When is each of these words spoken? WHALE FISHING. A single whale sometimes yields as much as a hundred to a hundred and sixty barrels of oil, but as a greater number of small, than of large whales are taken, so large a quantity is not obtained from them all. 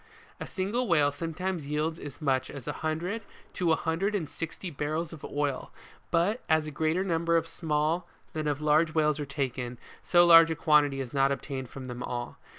WHALE 0.01 0.23
FISHING. 0.23 0.45
A 0.45 0.47
single 0.55 0.87
whale 0.87 1.11
sometimes 1.11 1.67
yields 1.67 1.99
as 1.99 2.19
much 2.19 2.49
as 2.49 2.67
a 2.67 2.71
hundred 2.81 3.21
to 3.53 3.71
a 3.71 3.75
hundred 3.75 4.15
and 4.15 4.27
sixty 4.27 4.71
barrels 4.71 5.13
of 5.13 5.23
oil, 5.23 5.71
but 6.09 6.41
as 6.49 6.65
a 6.65 6.71
greater 6.71 7.03
number 7.03 7.37
of 7.37 7.45
small, 7.47 8.07
than 8.33 8.47
of 8.47 8.61
large 8.61 8.95
whales 8.95 9.19
are 9.19 9.27
taken, 9.27 9.77
so 10.01 10.25
large 10.25 10.49
a 10.49 10.55
quantity 10.55 10.99
is 11.01 11.13
not 11.13 11.31
obtained 11.31 11.69
from 11.69 11.85
them 11.85 12.01
all. 12.01 12.39